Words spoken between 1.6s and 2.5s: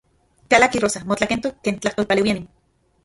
ken tlajtolpaleuiani.